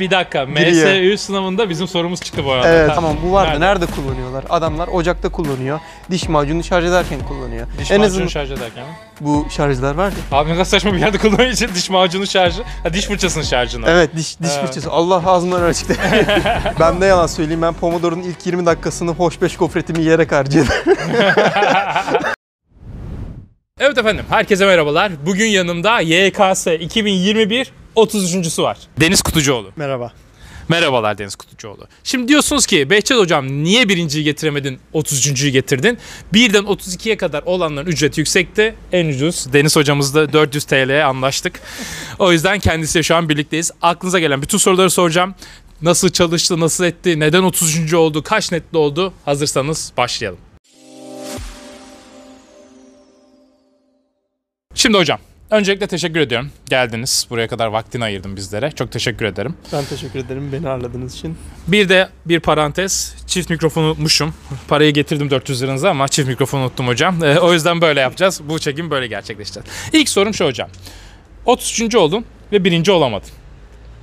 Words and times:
Bir 0.00 0.10
dakika. 0.10 0.44
Giriyor. 0.44 1.12
MSÜ 1.12 1.18
sınavında 1.18 1.70
bizim 1.70 1.88
sorumuz 1.88 2.20
çıktı 2.20 2.44
bu 2.44 2.52
arada. 2.52 2.68
Evet 2.68 2.90
tamam 2.94 3.16
bu 3.24 3.32
vardı. 3.32 3.50
Nerede? 3.50 3.64
Nerede? 3.66 3.86
kullanıyorlar? 3.86 4.44
Adamlar 4.50 4.88
ocakta 4.88 5.28
kullanıyor. 5.28 5.80
Diş 6.10 6.28
macunu 6.28 6.64
şarj 6.64 6.84
ederken 6.84 7.18
kullanıyor. 7.28 7.66
Diş 7.78 7.90
en 7.90 7.98
macunu 7.98 8.12
azından 8.14 8.28
şarj 8.28 8.50
ederken 8.50 8.84
bu 9.20 9.46
şarjlar 9.50 9.94
var 9.94 10.10
ya. 10.10 10.38
Abi 10.38 10.48
ne 10.48 10.52
kadar 10.52 10.64
saçma 10.64 10.92
bir 10.92 10.98
yerde 10.98 11.18
kullanıyor 11.18 11.50
için 11.50 11.68
diş 11.74 11.90
macunu 11.90 12.26
şarjı. 12.26 12.62
Ha, 12.82 12.92
diş 12.92 13.06
fırçasının 13.06 13.44
şarjını. 13.44 13.86
Evet 13.88 14.16
diş 14.16 14.40
diş 14.40 14.50
Evet. 14.52 14.66
fırçası. 14.66 14.90
Allah 14.90 15.22
ağzımdan 15.26 15.62
öyle 15.62 15.74
çıktı. 15.74 15.94
ben 16.80 17.00
de 17.00 17.06
yalan 17.06 17.26
söyleyeyim. 17.26 17.62
Ben 17.62 17.74
Pomodoro'nun 17.74 18.22
ilk 18.22 18.46
20 18.46 18.66
dakikasını 18.66 19.10
hoş 19.10 19.42
beş 19.42 19.56
gofretimi 19.56 20.00
yiyerek 20.00 20.32
harcadım. 20.32 20.68
Evet 23.80 23.98
efendim, 23.98 24.24
herkese 24.30 24.66
merhabalar. 24.66 25.12
Bugün 25.26 25.46
yanımda 25.46 26.00
YKS 26.00 26.66
2021 26.66 27.72
33.sü 27.98 28.62
var. 28.62 28.78
Deniz 29.00 29.22
Kutucuoğlu. 29.22 29.72
Merhaba. 29.76 30.12
Merhabalar 30.68 31.18
Deniz 31.18 31.36
Kutucuoğlu. 31.36 31.86
Şimdi 32.04 32.28
diyorsunuz 32.28 32.66
ki 32.66 32.90
Behçet 32.90 33.18
hocam 33.18 33.48
niye 33.48 33.88
birinciyi 33.88 34.24
getiremedin 34.24 34.80
33.yü 34.94 35.48
getirdin? 35.48 35.98
Birden 36.32 36.64
32'ye 36.64 37.16
kadar 37.16 37.42
olanların 37.42 37.86
ücreti 37.86 38.20
yüksekti. 38.20 38.74
En 38.92 39.08
ucuz 39.08 39.52
Deniz 39.52 39.76
hocamızla 39.76 40.32
400 40.32 40.64
TL'ye 40.64 41.04
anlaştık. 41.04 41.60
O 42.18 42.32
yüzden 42.32 42.58
kendisiyle 42.58 43.02
şu 43.02 43.16
an 43.16 43.28
birlikteyiz. 43.28 43.70
Aklınıza 43.82 44.18
gelen 44.18 44.42
bütün 44.42 44.58
soruları 44.58 44.90
soracağım. 44.90 45.34
Nasıl 45.82 46.08
çalıştı, 46.08 46.60
nasıl 46.60 46.84
etti, 46.84 47.20
neden 47.20 47.42
33. 47.42 47.94
oldu, 47.94 48.22
kaç 48.22 48.52
netli 48.52 48.78
oldu? 48.78 49.12
Hazırsanız 49.24 49.92
başlayalım. 49.96 50.38
Şimdi 54.74 54.98
hocam, 54.98 55.18
öncelikle 55.50 55.86
teşekkür 55.86 56.20
ediyorum. 56.20 56.50
Geldiniz, 56.68 57.26
buraya 57.30 57.48
kadar 57.48 57.66
vaktini 57.66 58.04
ayırdın 58.04 58.36
bizlere. 58.36 58.70
Çok 58.70 58.92
teşekkür 58.92 59.24
ederim. 59.24 59.54
Ben 59.72 59.84
teşekkür 59.84 60.18
ederim 60.18 60.52
beni 60.52 60.68
ağırladığınız 60.68 61.14
için. 61.14 61.38
Bir 61.68 61.88
de 61.88 62.08
bir 62.26 62.40
parantez. 62.40 63.14
Çift 63.26 63.50
mikrofonu 63.50 63.86
unutmuşum. 63.86 64.34
Parayı 64.68 64.92
getirdim 64.92 65.30
400 65.30 65.62
liranıza 65.62 65.90
ama 65.90 66.08
çift 66.08 66.28
mikrofonu 66.28 66.62
unuttum 66.62 66.86
hocam. 66.88 67.24
Ee, 67.24 67.38
o 67.40 67.52
yüzden 67.52 67.80
böyle 67.80 68.00
yapacağız. 68.00 68.40
Bu 68.48 68.58
çekim 68.58 68.90
böyle 68.90 69.06
gerçekleşecek. 69.06 69.62
İlk 69.92 70.08
sorum 70.08 70.34
şu 70.34 70.44
hocam. 70.44 70.68
33. 71.46 71.94
oldun 71.94 72.24
ve 72.52 72.64
birinci 72.64 72.92
olamadın. 72.92 73.28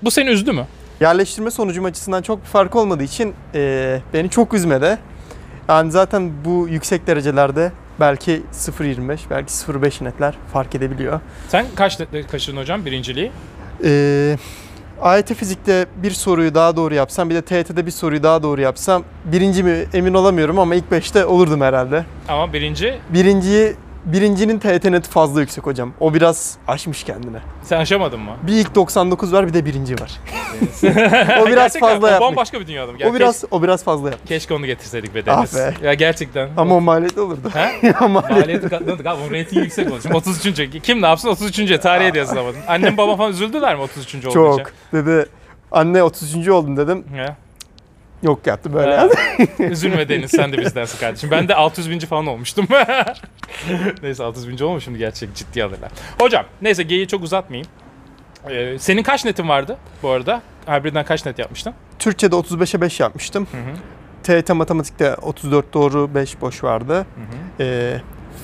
Bu 0.03 0.12
seni 0.12 0.30
üzdü 0.30 0.52
mü? 0.52 0.66
Yerleştirme 1.02 1.52
sonucum 1.52 1.86
açısından 1.86 2.22
çok 2.22 2.41
bir 2.41 2.47
fark 2.47 2.75
olmadığı 2.75 3.03
için 3.03 3.34
eee, 3.53 4.02
beni 4.14 4.30
çok 4.30 4.53
üzmedi. 4.53 4.97
Yani 5.69 5.91
zaten 5.91 6.45
bu 6.45 6.67
yüksek 6.69 7.08
derecelerde 7.08 7.72
belki 7.99 8.41
0.25 8.53 9.17
belki 9.29 9.51
0.5 9.53 10.03
netler 10.03 10.35
fark 10.53 10.75
edebiliyor. 10.75 11.19
Sen 11.47 11.65
kaç 11.75 11.99
netle 11.99 12.27
kaçırdın 12.27 12.57
hocam 12.57 12.85
birinciliği? 12.85 13.31
Ee, 13.83 14.38
AYT 15.01 15.33
fizikte 15.33 15.85
bir 15.95 16.11
soruyu 16.11 16.55
daha 16.55 16.75
doğru 16.75 16.93
yapsam 16.93 17.29
bir 17.29 17.35
de 17.35 17.41
TYT'de 17.41 17.85
bir 17.85 17.91
soruyu 17.91 18.23
daha 18.23 18.43
doğru 18.43 18.61
yapsam 18.61 19.03
birinci 19.25 19.63
mi 19.63 19.85
emin 19.93 20.13
olamıyorum 20.13 20.59
ama 20.59 20.75
ilk 20.75 20.91
beşte 20.91 21.25
olurdum 21.25 21.61
herhalde. 21.61 22.05
Ama 22.27 22.53
birinci 22.53 22.99
Birinciyi 23.09 23.73
birincinin 24.06 24.59
TYT 24.59 24.86
neti 24.86 25.09
fazla 25.09 25.42
yüksek 25.42 25.66
hocam. 25.66 25.94
O 26.00 26.14
biraz 26.14 26.58
aşmış 26.67 27.03
kendine. 27.03 27.38
sen 27.64 27.80
aşamadın 27.80 28.20
mı? 28.20 28.31
Bir 28.47 28.53
ilk 28.53 28.75
99 28.75 29.34
var 29.34 29.47
bir 29.47 29.53
de 29.53 29.66
birinci 29.66 29.94
var. 29.94 30.20
o 31.42 31.45
biraz 31.47 31.56
Gerçekten, 31.56 31.80
fazla 31.80 32.08
o 32.08 32.09
yapmış. 32.09 32.30
bambaşka 32.30 32.59
bir 32.59 32.67
dünya 32.67 32.88
O 32.88 33.14
biraz 33.14 33.44
o 33.52 33.64
biraz 33.64 33.84
fazla 33.84 34.09
yapmış. 34.09 34.28
Keşke 34.30 34.53
onu 34.53 34.66
getirseydik 34.66 35.16
be 35.16 35.23
Ah 35.28 35.38
Deniz. 35.38 35.56
be. 35.56 35.73
Ya 35.84 35.94
gerçekten. 35.94 36.50
Ama 36.58 36.75
o 36.75 36.81
maliyeti 36.81 37.20
olurdu. 37.20 37.50
He? 37.53 37.94
Ama 38.00 38.22
Maliyeti 38.22 38.70
katladık 38.70 39.06
abi. 39.06 39.22
Onun 39.22 39.31
reytingi 39.31 39.62
yüksek 39.62 39.92
oldu. 39.92 40.00
Şimdi 40.02 40.16
33. 40.16 40.81
Kim 40.84 41.02
ne 41.02 41.08
yapsın 41.08 41.30
33. 41.30 41.80
Tarihe 41.80 42.14
de 42.14 42.17
yazılamadın. 42.17 42.59
Annem 42.67 42.97
babam 42.97 43.17
falan 43.17 43.31
üzüldüler 43.31 43.75
mi 43.75 43.81
33. 43.81 44.16
olunca? 44.16 44.64
çok. 44.64 44.72
Dedi 44.94 45.25
anne 45.72 46.03
30. 46.03 46.47
oldun 46.47 46.78
dedim. 46.78 47.06
Ya. 47.16 47.36
Yok 48.26 48.48
yaptı 48.48 48.73
böyle. 48.73 48.94
Evet. 48.94 49.59
Üzülme 49.72 50.09
Deniz 50.09 50.31
sen 50.31 50.54
de 50.54 50.58
bizdensin 50.58 51.00
kardeşim. 51.00 51.31
Ben 51.31 51.48
de 51.48 51.56
600 51.56 51.90
binci 51.90 52.08
falan 52.08 52.28
olmuştum. 52.28 52.68
neyse 54.03 54.24
600 54.24 54.50
binci 54.50 54.63
olmuş 54.63 54.84
şimdi 54.84 54.97
gerçek 55.00 55.36
ciddi 55.36 55.63
alırlar. 55.63 55.91
Hocam 56.19 56.46
neyse 56.62 56.84
geyiği 56.84 57.08
çok 57.08 57.24
uzatmayayım. 57.24 57.68
Ee, 58.50 58.80
senin 58.80 59.03
kaç 59.03 59.25
netin 59.25 59.50
vardı 59.50 59.78
bu 60.03 60.09
arada? 60.09 60.41
Hybrid'den 60.68 61.06
kaç 61.06 61.25
net 61.25 61.40
yapmıştın? 61.40 61.74
Türkçe'de 62.00 62.35
35'e 62.35 62.81
5 62.81 63.00
yapmıştım. 63.00 63.47
Hı 63.52 63.58
hı. 63.58 63.75
TYT 64.24 64.50
matematikte 64.50 65.16
34 65.16 65.74
doğru 65.74 66.16
5 66.16 66.41
boş 66.41 66.64
vardı. 66.64 66.96
Hı 66.96 67.02
hı. 67.02 67.06
Ee, 67.59 68.02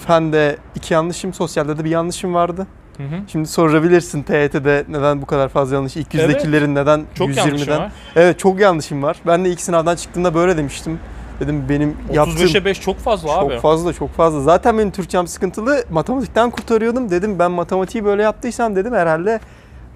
fende 0.08 0.58
2 0.76 0.94
yanlışım, 0.94 1.34
sosyalde 1.34 1.78
de 1.78 1.84
bir 1.86 1.90
yanlışım 1.90 2.34
vardı. 2.34 2.68
Hı 2.98 3.04
hı. 3.04 3.16
Şimdi 3.28 3.48
sorabilirsin 3.48 4.24
TYT'de 4.24 4.86
neden 4.90 5.22
bu 5.22 5.26
kadar 5.26 5.50
fazla 5.50 5.76
yanlış? 5.76 5.96
İlk 5.98 6.16
Evet. 6.16 6.28
yüzdekilerin 6.28 6.76
neden 6.76 7.06
Çok 7.16 7.36
yanlışım 7.38 7.58
120'den? 7.58 7.80
var. 7.80 7.92
Evet 8.16 8.40
çok 8.40 8.60
yanlışım 8.60 9.04
var. 9.04 9.18
Ben 9.28 9.46
de 9.46 9.50
ilk 9.50 9.62
sınavdan 9.62 9.96
çıktığımda 9.96 10.34
böyle 10.36 10.58
demiştim. 10.58 11.00
Dedim 11.40 11.66
benim 11.70 11.98
yaptığım 12.14 12.36
35'e 12.36 12.66
5 12.66 12.82
çok 12.82 12.98
fazla 13.00 13.32
abi. 13.38 13.54
çok 13.54 13.62
fazla 13.62 13.94
çok 13.94 14.14
fazla. 14.14 14.42
Zaten 14.42 14.78
benim 14.78 14.92
Türkçem 14.92 15.28
sıkıntılı. 15.28 15.84
Matematikten 15.92 16.50
kurtarıyordum. 16.50 17.10
Dedim 17.10 17.40
ben 17.40 17.52
matematiği 17.52 18.06
böyle 18.06 18.24
yaptıysam 18.24 18.76
dedim 18.76 18.94
herhalde 18.94 19.40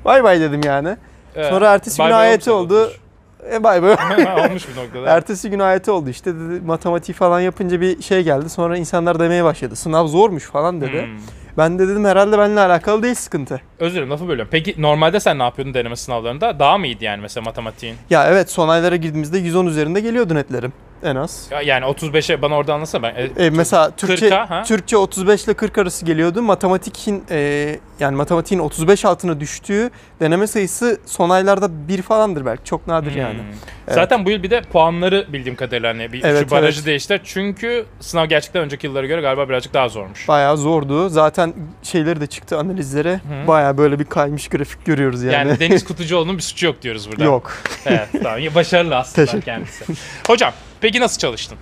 bay 0.06 0.24
bay 0.24 0.40
dedim 0.42 0.62
yani. 0.66 0.98
Evet. 1.36 1.50
Sonra 1.50 1.74
ertesi 1.74 2.04
gün 2.04 2.10
AYT 2.12 2.48
oldu. 2.48 2.80
olmuş. 2.82 2.94
E 3.54 3.64
bay 3.64 3.84
bay. 3.84 3.92
olmuş 4.46 4.68
bir 4.70 4.84
noktada. 4.84 5.10
Ertesi 5.16 5.50
gün 5.50 5.60
AYT 5.60 5.90
oldu 5.90 6.10
işte 6.10 6.36
dedi, 6.36 6.62
matematiği 6.66 7.16
falan 7.16 7.40
yapınca 7.40 7.82
bir 7.82 8.02
şey 8.02 8.24
geldi. 8.24 8.50
Sonra 8.50 8.78
insanlar 8.78 9.20
demeye 9.20 9.44
başladı. 9.44 9.76
Sınav 9.76 10.08
zormuş 10.08 10.44
falan 10.44 10.82
dedi. 10.82 11.02
Hmm. 11.02 11.18
Ben 11.58 11.80
de 11.80 11.88
dedim 11.88 12.06
herhalde 12.06 12.38
benimle 12.38 12.60
alakalı 12.60 13.04
değil 13.04 13.16
sıkıntı. 13.16 13.62
Özür 13.80 13.96
dilerim 13.96 14.10
lafı 14.10 14.28
bölüyorum. 14.28 14.50
Peki 14.52 14.76
normalde 14.78 15.20
sen 15.20 15.40
ne 15.40 15.44
yapıyordun 15.44 15.74
deneme 15.74 15.96
sınavlarında? 15.96 16.60
Daha 16.60 16.78
mı 16.78 16.88
iyiydi 16.88 17.06
yani 17.06 17.22
mesela 17.22 17.44
matematiğin? 17.44 17.96
Ya 18.10 18.28
evet 18.30 18.52
son 18.52 18.70
aylara 18.70 18.96
girdiğimizde 18.96 19.38
110 19.38 19.66
üzerinde 19.66 20.00
geliyordu 20.00 20.36
netlerim 20.36 20.74
en 21.06 21.16
az. 21.16 21.48
Ya- 21.52 21.62
Yani 21.62 21.86
35'e 21.86 22.42
bana 22.42 22.56
orada 22.56 22.74
anlatsana 22.74 23.04
ben. 23.04 23.16
e, 23.16 23.46
E, 23.46 23.50
mesela 23.50 23.92
Türkçe 23.92 24.28
40'a, 24.30 24.50
ha? 24.50 24.64
Türkçe 24.64 24.98
35 24.98 25.44
ile 25.46 25.54
40 25.54 25.78
arası 25.78 26.06
geliyordu. 26.06 26.42
Matematikin 26.42 27.24
e, 27.32 27.80
yani 28.00 28.16
matematiğin 28.16 28.62
35 28.62 29.06
altına 29.06 29.40
düştüğü 29.40 29.90
deneme 30.20 30.48
sayısı 30.48 31.00
son 31.06 31.30
aylarda 31.30 31.88
bir 31.88 32.02
falandır 32.02 32.46
belki. 32.46 32.64
Çok 32.64 32.88
nadir 32.88 33.12
Hmm. 33.12 33.22
yani. 33.22 33.40
Evet. 33.88 33.96
Zaten 33.96 34.26
bu 34.26 34.30
yıl 34.30 34.44
bir 34.44 34.50
de 34.50 34.62
puanları 34.62 35.26
bildiğim 35.34 35.56
kadarıyla 35.56 35.90
hani 35.90 36.14
bir 36.14 36.24
Evet, 36.24 36.44
şu 36.44 36.52
barajı 36.52 36.78
evet. 36.80 36.86
değiştiler. 36.88 37.22
Çünkü 37.24 37.86
sınav 38.00 38.26
gerçekten 38.26 38.62
önceki 38.64 38.88
yıllara 38.88 39.06
göre 39.08 39.22
galiba 39.22 39.50
birazcık 39.50 39.74
daha 39.74 39.90
zormuş. 39.90 40.28
Bayağı 40.28 40.58
zordu. 40.58 41.10
Zaten 41.10 41.54
şeyleri 41.84 42.22
de 42.22 42.28
çıktı 42.28 42.58
analizlere. 42.58 43.14
Hı. 43.16 43.48
Bayağı 43.48 43.78
böyle 43.78 44.00
bir 44.00 44.06
kaymış 44.06 44.48
grafik 44.48 44.86
görüyoruz 44.86 45.24
yani. 45.24 45.34
Yani 45.34 45.60
Deniz 45.60 45.84
Kutucuoğlu'nun 45.86 46.38
bir 46.38 46.42
suçu 46.44 46.66
yok 46.66 46.82
diyoruz 46.82 47.12
burada. 47.12 47.24
Yok. 47.24 47.52
Evet 47.86 48.08
tamam. 48.24 48.40
Başarılı 48.56 48.96
aslında 48.96 49.26
Teşekkür. 49.26 49.46
kendisi. 49.46 49.86
Hocam 50.28 50.54
peki 50.82 51.00
nasıl 51.00 51.20
çalıştın? 51.20 51.58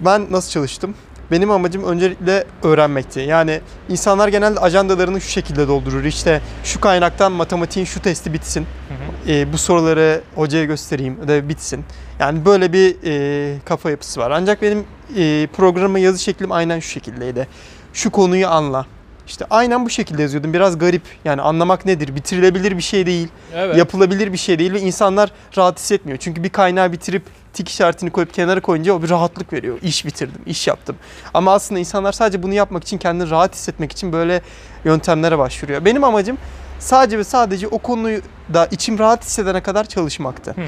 Ben 0.00 0.26
nasıl 0.30 0.50
çalıştım? 0.50 0.94
Benim 1.30 1.50
amacım 1.50 1.84
öncelikle 1.84 2.44
öğrenmekti. 2.62 3.20
Yani 3.20 3.60
insanlar 3.88 4.28
genelde 4.28 4.60
ajandalarını 4.60 5.20
şu 5.20 5.28
şekilde 5.28 5.68
doldurur. 5.68 6.04
İşte 6.04 6.40
şu 6.64 6.80
kaynaktan 6.80 7.32
matematiğin 7.32 7.86
şu 7.86 8.02
testi 8.02 8.32
bitsin. 8.32 8.66
Hı 8.88 8.94
hı. 8.94 9.32
e, 9.32 9.52
bu 9.52 9.58
soruları 9.58 10.20
hocaya 10.34 10.64
göstereyim, 10.64 11.20
ödev 11.20 11.48
bitsin. 11.48 11.84
Yani 12.18 12.44
böyle 12.44 12.72
bir 12.72 12.96
e, 13.04 13.58
kafa 13.64 13.90
yapısı 13.90 14.20
var. 14.20 14.30
Ancak 14.30 14.62
benim 14.62 14.84
e, 15.16 15.48
programa 15.56 15.98
yazı 15.98 16.18
şeklim 16.18 16.52
aynen 16.52 16.80
şu 16.80 16.88
şekildeydi. 16.88 17.48
Şu 17.92 18.10
konuyu 18.10 18.48
anla. 18.48 18.86
İşte 19.26 19.44
aynen 19.50 19.84
bu 19.84 19.90
şekilde 19.90 20.22
yazıyordum. 20.22 20.52
Biraz 20.52 20.78
garip. 20.78 21.02
Yani 21.24 21.42
anlamak 21.42 21.86
nedir? 21.86 22.16
Bitirilebilir 22.16 22.76
bir 22.76 22.82
şey 22.82 23.06
değil. 23.06 23.28
Evet. 23.54 23.76
Yapılabilir 23.76 24.32
bir 24.32 24.38
şey 24.38 24.58
değil 24.58 24.72
ve 24.72 24.80
insanlar 24.80 25.30
rahat 25.56 25.78
hissetmiyor. 25.78 26.18
Çünkü 26.18 26.44
bir 26.44 26.50
kaynağı 26.50 26.92
bitirip 26.92 27.22
tik 27.52 27.68
işaretini 27.68 28.10
koyup 28.10 28.34
kenara 28.34 28.60
koyunca 28.60 28.92
o 28.92 29.02
bir 29.02 29.10
rahatlık 29.10 29.52
veriyor. 29.52 29.78
İş 29.82 30.06
bitirdim, 30.06 30.40
iş 30.46 30.66
yaptım. 30.66 30.96
Ama 31.34 31.52
aslında 31.52 31.78
insanlar 31.78 32.12
sadece 32.12 32.42
bunu 32.42 32.54
yapmak 32.54 32.82
için, 32.82 32.98
kendini 32.98 33.30
rahat 33.30 33.54
hissetmek 33.54 33.92
için 33.92 34.12
böyle 34.12 34.42
yöntemlere 34.84 35.38
başvuruyor. 35.38 35.84
Benim 35.84 36.04
amacım 36.04 36.38
sadece 36.78 37.18
ve 37.18 37.24
sadece 37.24 37.68
o 37.68 37.78
konuyu 37.78 38.20
da 38.54 38.66
içim 38.66 38.98
rahat 38.98 39.24
hissedene 39.24 39.62
kadar 39.62 39.84
çalışmaktı. 39.84 40.50
Hı. 40.50 40.62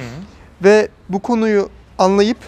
Ve 0.64 0.88
bu 1.08 1.22
konuyu 1.22 1.68
anlayıp 1.98 2.38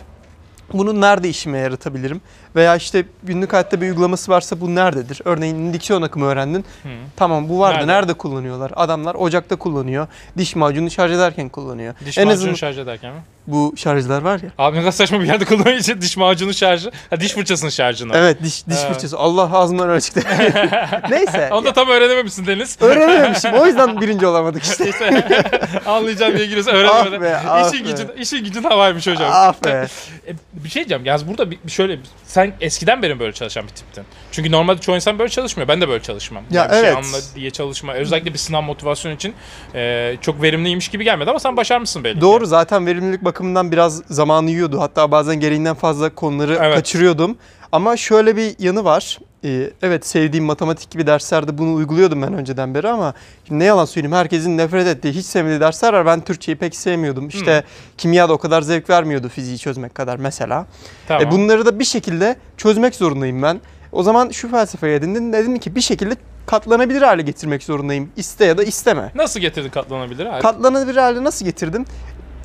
bunu 0.72 1.00
nerede 1.00 1.28
işime 1.28 1.58
yaratabilirim? 1.58 2.20
Veya 2.56 2.76
işte 2.76 3.04
günlük 3.22 3.52
hayatta 3.52 3.80
bir 3.80 3.86
uygulaması 3.86 4.30
varsa 4.30 4.60
bu 4.60 4.74
nerededir? 4.74 5.20
Örneğin 5.24 5.72
diksiyon 5.72 6.02
akımı 6.02 6.26
öğrendin. 6.26 6.64
Hı. 6.82 6.88
Tamam 7.16 7.48
bu 7.48 7.58
vardı. 7.58 7.78
Nerede? 7.78 7.92
Nerede, 7.92 8.14
kullanıyorlar? 8.14 8.72
Adamlar 8.76 9.14
ocakta 9.14 9.56
kullanıyor. 9.56 10.06
Diş 10.38 10.56
macunu 10.56 10.90
şarj 10.90 11.12
ederken 11.12 11.48
kullanıyor. 11.48 11.94
Diş 12.06 12.18
en 12.18 12.24
macunu 12.24 12.38
azından 12.40 12.54
şarj 12.54 12.78
ederken 12.78 13.14
mi? 13.14 13.20
Bu 13.48 13.74
şarjlar 13.76 14.22
var 14.22 14.40
ya. 14.42 14.50
Abi 14.58 14.76
ne 14.76 14.80
kadar 14.80 14.92
saçma 14.92 15.20
bir 15.20 15.26
yerde 15.26 15.44
kullanıyor 15.44 15.76
için 15.76 16.00
diş 16.00 16.16
macunu 16.16 16.54
şarjı. 16.54 16.90
Ha 17.10 17.20
diş 17.20 17.32
fırçasının 17.32 17.70
şarjını. 17.70 18.12
Evet 18.16 18.42
diş 18.42 18.66
diş 18.66 18.76
Evet. 18.80 18.92
fırçası. 18.92 19.18
Allah 19.18 19.58
ağzımdan 19.58 19.88
öyle 19.90 20.00
çıktı. 20.00 20.20
Neyse. 21.10 21.48
Onu 21.52 21.64
da 21.64 21.72
tam 21.72 21.88
öğrenememişsin 21.88 22.46
Deniz. 22.46 22.76
Öğrenememişim. 22.80 23.52
O 23.52 23.66
yüzden 23.66 24.00
birinci 24.00 24.26
olamadık 24.26 24.62
işte. 24.62 24.88
İşte 24.90 25.24
anlayacağım 25.86 26.36
diye 26.36 26.46
giriyorsun 26.46 26.72
Ah 26.72 26.76
öğrenemedin. 26.76 27.20
be, 27.22 27.36
ah 27.48 27.72
işin 27.72 27.86
be. 27.86 27.90
gücün, 27.90 28.08
işin 28.18 28.44
gücün 28.44 28.62
havaymış 28.62 29.06
hocam. 29.06 29.30
ah 29.32 29.54
be. 29.64 29.86
E, 30.28 30.32
bir 30.52 30.68
şey 30.68 30.80
diyeceğim. 30.80 31.04
Yalnız 31.06 31.28
burada 31.28 31.50
bir, 31.50 31.58
bir 31.66 31.70
şöyle 31.70 31.98
sen 32.24 32.52
eskiden 32.60 33.02
beri 33.02 33.20
böyle 33.20 33.32
çalışan 33.32 33.62
bir 33.64 33.68
tiptin. 33.72 34.04
Çünkü 34.32 34.52
normalde 34.52 34.80
çoğu 34.80 34.94
insan 34.94 35.18
böyle 35.18 35.30
çalışmıyor. 35.30 35.68
Ben 35.68 35.80
de 35.80 35.88
böyle 35.88 36.02
çalışmam. 36.02 36.42
Ya 36.50 36.64
bir 36.64 36.70
şey 36.70 36.80
evet. 36.80 36.96
anla 36.96 37.18
diye 37.34 37.50
çalışma. 37.50 37.94
Özellikle 37.94 38.32
bir 38.32 38.38
sınav 38.38 38.62
motivasyon 38.62 39.12
için 39.16 39.34
e, 39.74 40.14
çok 40.20 40.42
verimliymiş 40.42 40.88
gibi 40.88 41.04
gelmedi 41.04 41.30
ama 41.30 41.40
sen 41.40 41.56
başarmışsın 41.56 42.04
belli 42.04 42.14
ki. 42.14 42.20
Doğru 42.20 42.46
zaten 42.46 42.86
verimlilik 42.86 43.22
bakımından 43.38 43.72
biraz 43.72 44.02
zamanı 44.10 44.50
yiyordu. 44.50 44.80
Hatta 44.80 45.10
bazen 45.10 45.40
gereğinden 45.40 45.74
fazla 45.74 46.14
konuları 46.14 46.58
Evet. 46.60 46.74
kaçırıyordum. 46.76 47.36
Ama 47.72 47.96
şöyle 47.96 48.36
bir 48.36 48.54
yanı 48.58 48.84
var. 48.84 49.18
Ee, 49.44 49.70
evet 49.82 50.06
sevdiğim 50.06 50.44
matematik 50.44 50.90
gibi 50.90 51.06
derslerde 51.06 51.58
bunu 51.58 51.74
uyguluyordum 51.74 52.22
ben 52.22 52.32
önceden 52.34 52.74
beri 52.74 52.88
ama 52.88 53.14
ne 53.50 53.64
yalan 53.64 53.84
söyleyeyim 53.84 54.16
herkesin 54.16 54.58
nefret 54.58 54.86
ettiği, 54.86 55.12
hiç 55.12 55.26
sevmediği 55.26 55.60
dersler 55.60 55.92
var. 55.92 56.06
Ben 56.06 56.20
Türkçeyi 56.20 56.56
pek 56.56 56.76
sevmiyordum. 56.76 57.28
İşte 57.28 57.64
kimya 57.98 58.28
da 58.28 58.32
o 58.32 58.38
kadar 58.38 58.62
zevk 58.62 58.90
vermiyordu 58.90 59.28
fiziği 59.28 59.58
çözmek 59.58 59.94
kadar 59.94 60.16
mesela. 60.16 60.66
Tamam. 61.08 61.22
E 61.22 61.30
bunları 61.30 61.66
da 61.66 61.78
bir 61.78 61.84
şekilde 61.84 62.36
çözmek 62.56 62.94
zorundayım 62.94 63.42
ben. 63.42 63.60
O 63.92 64.02
zaman 64.02 64.30
şu 64.30 64.50
felsefeye 64.50 64.94
edindim. 64.94 65.32
Dedim 65.32 65.58
ki 65.58 65.74
bir 65.74 65.80
şekilde 65.80 66.16
katlanabilir 66.46 67.02
hale 67.02 67.22
getirmek 67.22 67.62
zorundayım. 67.62 68.10
İste 68.16 68.44
ya 68.44 68.58
da 68.58 68.62
isteme. 68.64 69.12
Nasıl 69.14 69.40
getirdin 69.40 69.70
katlanabilir? 69.70 70.26
abi? 70.26 70.42
Katlanabilir 70.42 70.96
hale 70.96 71.24
nasıl 71.24 71.44
getirdim? 71.44 71.84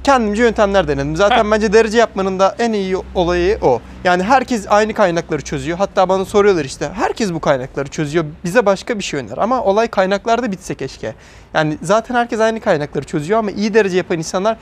Kendimce 0.04 0.44
yöntemler 0.44 0.88
denedim. 0.88 1.16
Zaten 1.16 1.52
bence 1.52 1.74
derece 1.74 1.98
yapmanın 1.98 2.40
da 2.40 2.56
en 2.60 2.74
iyi 2.74 2.98
olayı 3.16 3.58
o. 3.62 3.82
Yani 4.04 4.24
herkes 4.24 4.66
aynı 4.70 4.94
kaynakları 4.94 5.42
çözüyor. 5.42 5.78
Hatta 5.78 6.10
bana 6.10 6.26
soruyorlar 6.26 6.66
işte 6.66 6.90
herkes 6.94 7.34
bu 7.34 7.40
kaynakları 7.40 7.88
çözüyor. 7.90 8.26
Bize 8.44 8.66
başka 8.66 9.00
bir 9.00 9.04
şey 9.04 9.20
öner. 9.20 9.38
Ama 9.38 9.64
olay 9.64 9.88
kaynaklarda 9.88 10.52
bitse 10.52 10.76
keşke. 10.76 11.14
Yani 11.54 11.78
zaten 11.82 12.16
herkes 12.16 12.40
aynı 12.40 12.60
kaynakları 12.60 13.06
çözüyor 13.06 13.40
ama 13.40 13.52
iyi 13.52 13.74
derece 13.74 13.98
yapan 13.98 14.18
insanlar 14.18 14.58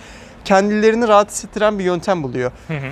kendilerini 0.46 1.08
rahat 1.08 1.32
hissettiren 1.32 1.80
bir 1.80 1.84
yöntem 1.84 2.24
buluyor. 2.24 2.52
Hı 2.68 2.74
hı. 2.74 2.92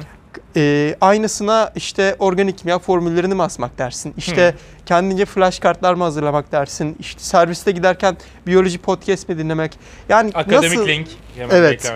Ee, 0.55 0.95
aynısına 1.01 1.71
işte 1.75 2.15
organik 2.19 2.57
kimya 2.57 2.79
formüllerini 2.79 3.35
mi 3.35 3.43
asmak 3.43 3.77
dersin? 3.77 4.13
İşte 4.17 4.55
kendince 4.85 5.25
flash 5.25 5.59
kartlar 5.59 5.93
mı 5.93 6.03
hazırlamak 6.03 6.51
dersin? 6.51 6.95
İşte 6.99 7.21
serviste 7.23 7.71
giderken 7.71 8.17
biyoloji 8.47 8.77
podcast 8.77 9.29
mi 9.29 9.37
dinlemek? 9.37 9.79
Yani 10.09 10.31
Akademik 10.33 10.77
nasıl... 10.77 10.87
link. 10.87 11.07
Hemen 11.37 11.55
Evet, 11.55 11.93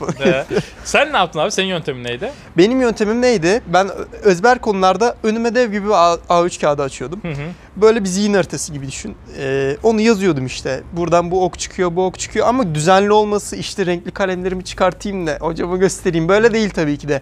bu. 0.00 0.06
Ee, 0.24 0.44
sen 0.84 1.12
ne 1.12 1.16
yaptın 1.16 1.38
abi? 1.38 1.50
Senin 1.50 1.66
yöntemin 1.68 2.04
neydi? 2.04 2.30
Benim 2.56 2.80
yöntemim 2.80 3.22
neydi? 3.22 3.62
Ben 3.66 3.88
özber 4.22 4.58
konularda 4.58 5.16
önüme 5.22 5.54
dev 5.54 5.72
gibi 5.72 5.94
A- 5.94 6.14
A3 6.28 6.60
kağıdı 6.60 6.82
açıyordum. 6.82 7.20
Hı 7.22 7.28
hı. 7.28 7.46
Böyle 7.76 8.00
bir 8.04 8.08
zihin 8.08 8.34
haritası 8.34 8.72
gibi 8.72 8.86
düşün. 8.86 9.16
Ee, 9.38 9.76
onu 9.82 10.00
yazıyordum 10.00 10.46
işte. 10.46 10.82
Buradan 10.92 11.30
bu 11.30 11.44
ok 11.44 11.58
çıkıyor, 11.58 11.96
bu 11.96 12.06
ok 12.06 12.18
çıkıyor. 12.18 12.46
Ama 12.46 12.74
düzenli 12.74 13.12
olması 13.12 13.56
işte 13.56 13.86
renkli 13.86 14.10
kalemlerimi 14.10 14.64
çıkartayım 14.64 15.26
da 15.26 15.36
hocama 15.40 15.76
göstereyim. 15.76 16.28
Böyle 16.28 16.52
değil 16.52 16.70
tabii 16.70 16.96
ki 16.98 17.08
de. 17.08 17.20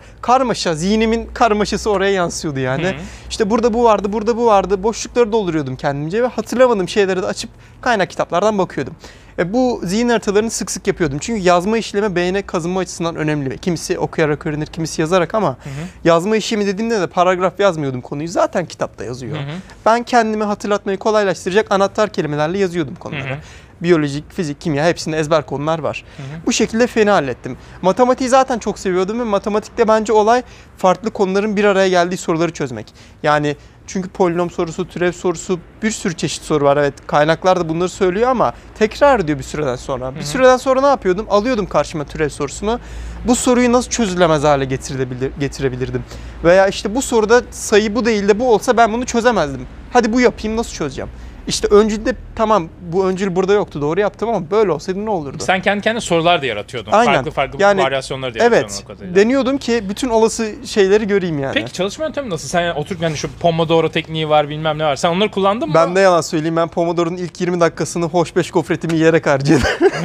Karmaşa, 0.53 0.75
zihnimin 0.75 1.27
karmaşası 1.35 1.91
oraya 1.91 2.13
yansıyordu 2.13 2.59
yani. 2.59 2.87
Hı. 2.87 2.95
İşte 3.31 3.51
burada 3.51 3.75
bu 3.75 3.85
vardı, 3.85 4.13
burada 4.13 4.37
bu 4.37 4.47
vardı. 4.47 4.83
Boşlukları 4.83 5.33
dolduruyordum 5.33 5.77
kendimce 5.77 6.23
ve 6.23 6.27
hatırlamadığım 6.27 6.89
şeyleri 6.89 7.23
de 7.23 7.27
açıp 7.27 7.51
kaynak 7.81 8.11
kitaplardan 8.11 8.59
bakıyordum. 8.59 8.95
E 9.39 9.53
bu 9.53 9.81
zihin 9.85 10.09
haritalarını 10.09 10.51
sık 10.51 10.71
sık 10.71 10.87
yapıyordum. 10.87 11.19
Çünkü 11.21 11.43
yazma 11.43 11.79
işlemi 11.79 12.17
beyne 12.17 12.43
kazınma 12.43 12.81
açısından 12.81 13.17
önemli. 13.17 13.59
Kimisi 13.59 13.99
okuyarak 13.99 14.47
öğrenir, 14.47 14.67
kimisi 14.67 15.01
yazarak 15.01 15.35
ama 15.35 15.49
Hı 15.49 15.53
hı. 15.53 15.73
yazma 16.05 16.37
işlemi 16.37 16.67
dediğimde 16.67 17.01
de 17.01 17.07
paragraf 17.07 17.61
yazmıyordum 17.61 18.01
konuyu. 18.01 18.29
Zaten 18.29 18.67
kitapta 18.67 19.05
yazıyor. 19.05 19.37
Hı 19.37 19.43
hı. 19.43 19.55
Ben 19.87 20.03
kendimi 20.03 20.45
hatırlatmayı 20.45 20.99
kolaylaştıracak 20.99 21.73
anahtar 21.73 22.09
kelimelerle 22.09 22.59
yazıyordum 22.59 22.95
konuları. 22.95 23.31
Hı 23.31 23.35
hı. 23.35 23.39
Biyolojik, 23.83 24.33
fizik, 24.33 24.61
kimya 24.61 24.87
hepsinde 24.87 25.19
ezber 25.19 25.47
konular 25.47 25.79
var. 25.79 26.05
Hı 26.17 26.23
hı. 26.23 26.27
Bu 26.47 26.53
şekilde 26.53 26.87
fena 26.87 27.15
hallettim. 27.15 27.57
Matematiği 27.83 28.29
zaten 28.29 28.59
çok 28.59 28.79
seviyordum 28.79 29.21
ve 29.21 29.25
matematikte 29.25 29.89
bence 29.89 30.13
olay 30.13 30.43
farklı 30.77 31.11
konuların 31.11 31.57
bir 31.57 31.65
araya 31.65 31.89
geldiği 31.89 32.17
soruları 32.17 32.53
çözmek. 32.53 32.95
Yani 33.23 33.57
çünkü 33.87 34.09
polinom 34.09 34.51
sorusu, 34.51 34.89
türev 34.89 35.13
sorusu 35.13 35.61
bir 35.83 35.91
sürü 35.91 36.17
çeşit 36.17 36.43
soru 36.43 36.65
var. 36.65 36.77
Evet 36.77 36.95
kaynaklar 37.07 37.61
da 37.61 37.69
bunları 37.69 37.89
söylüyor 37.89 38.29
ama 38.29 38.53
tekrar 38.79 39.21
ediyor 39.21 39.39
bir 39.39 39.45
süreden 39.45 39.77
sonra. 39.77 40.15
Bir 40.15 40.21
hı. 40.21 40.27
süreden 40.27 40.57
sonra 40.57 40.81
ne 40.81 40.87
yapıyordum? 40.87 41.27
Alıyordum 41.31 41.67
karşıma 41.67 42.05
türev 42.05 42.29
sorusunu. 42.29 42.81
Bu 43.27 43.37
soruyu 43.37 43.73
nasıl 43.73 43.91
çözülemez 43.91 44.45
hale 44.45 44.65
getirebilir, 44.65 45.33
getirebilirdim? 45.41 46.05
Veya 46.45 46.69
işte 46.69 46.95
bu 46.95 47.03
soruda 47.03 47.43
sayı 47.51 47.95
bu 47.95 48.05
değil 48.05 48.29
de 48.29 48.39
bu 48.39 48.55
olsa 48.55 48.77
ben 48.77 48.93
bunu 48.93 49.07
çözemezdim. 49.07 49.67
Hadi 49.93 50.13
bu 50.13 50.21
yapayım 50.21 50.57
nasıl 50.57 50.73
çözeceğim? 50.73 51.11
İşte 51.47 51.69
öncülde 51.69 52.15
tamam 52.37 52.69
bu 52.93 53.07
öncül 53.07 53.37
burada 53.37 53.53
yoktu 53.53 53.81
doğru 53.83 54.01
yaptım 54.01 54.29
ama 54.29 54.51
böyle 54.51 54.73
olsaydı 54.73 55.07
ne 55.07 55.11
olurdu? 55.11 55.37
Sen 55.41 55.63
kendi 55.63 55.83
kendine 55.83 56.01
sorular 56.01 56.43
da 56.43 56.47
yaratıyordun. 56.47 56.93
Aynen. 56.93 57.15
Farklı 57.15 57.31
farklı 57.31 57.63
Yani- 57.63 57.83
varyasyonları 57.83 58.35
da 58.35 58.39
yaratıyordun 58.39 58.97
Evet. 59.05 59.17
Deniyordum 59.17 59.59
ki 59.59 59.85
bütün 59.89 60.09
olası 60.09 60.53
şeyleri 60.67 61.07
göreyim 61.07 61.39
yani. 61.39 61.55
Peki 61.55 61.73
çalışma 61.73 62.05
yöntemi 62.05 62.31
nasıl? 62.31 62.49
Sen 62.49 62.61
yani 62.61 62.79
oturup 62.79 63.03
yani 63.03 63.17
şu 63.17 63.29
Pomodoro 63.41 63.89
tekniği 63.89 64.29
var 64.29 64.49
bilmem 64.49 64.79
ne 64.79 64.85
var. 64.85 64.97
Sen 64.97 65.09
onları 65.09 65.31
kullandın 65.31 65.69
mı? 65.69 65.75
Ben 65.75 65.97
de 65.97 66.01
yalan 66.01 66.21
söyleyeyim 66.21 66.57
ben 66.57 66.69
Pomodoro'nun 66.69 67.17
ilk 67.17 67.41
20 67.41 67.61
dakikasını 67.61 68.05
hoş 68.05 68.37
beş 68.37 68.51
gofretimi 68.51 68.95
yiyerek 68.95 69.27
harcadım. 69.27 69.63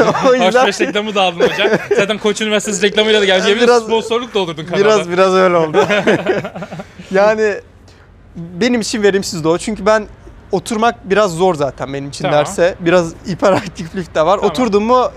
o 0.00 0.28
Hoş 0.28 0.40
yüzden 0.40 0.66
beş 0.66 0.80
reklamı 0.80 1.14
da 1.14 1.22
aldın 1.22 1.40
hocam. 1.40 1.68
Zaten 1.96 2.18
Koç 2.18 2.40
Üniversitesi 2.40 2.82
reklamıyla 2.86 3.20
da 3.20 3.24
geldi. 3.24 3.48
Yemin 3.48 3.62
Biraz- 3.64 3.82
sponsorluk 3.82 4.34
doldurdun 4.34 4.64
kanalda. 4.64 4.84
biraz 4.84 5.10
biraz 5.10 5.34
öyle 5.34 5.56
oldu. 5.56 5.86
yani 7.10 7.54
benim 8.36 8.80
için 8.80 9.02
verimsizdi 9.02 9.48
o. 9.48 9.58
Çünkü 9.58 9.86
ben 9.86 10.06
oturmak 10.52 11.10
biraz 11.10 11.30
zor 11.32 11.54
zaten 11.54 11.92
benim 11.92 12.08
için 12.08 12.24
Tamam. 12.24 12.38
derse. 12.38 12.74
Biraz 12.80 13.12
hiperaktiflik 13.28 14.14
de 14.14 14.26
var. 14.26 14.36
Tamam. 14.36 14.50
Oturdum 14.50 14.84
mu 14.84 15.10